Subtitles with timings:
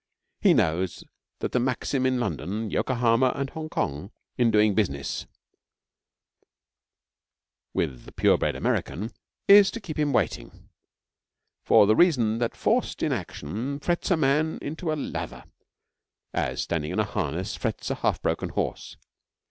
[0.39, 1.03] He knows
[1.41, 5.27] that the maxim in London, Yokohama, and Hongkong in doing business
[7.75, 9.11] with the pure bred American
[9.47, 10.71] is to keep him waiting,
[11.63, 15.43] for the reason that forced inaction frets the man to a lather,
[16.33, 18.97] as standing in harness frets a half broken horse.